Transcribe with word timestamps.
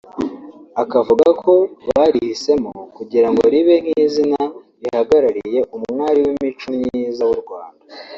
Akavuga 0.81 1.27
ko 1.41 1.53
barihisemo 1.95 2.71
kugira 2.97 3.27
ngo 3.31 3.43
ribe 3.53 3.75
nk’izina 3.83 4.41
rihagarariye 4.81 5.59
umwali 5.75 6.19
w’imico 6.25 6.65
myiza 6.77 7.23
w’u 7.29 7.37
Rwanda 7.43 7.81